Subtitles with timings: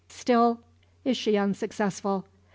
[0.09, 0.61] Still
[1.05, 2.25] is she unsuccessful.